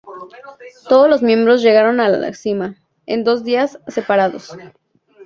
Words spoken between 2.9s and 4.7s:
en dos días separados.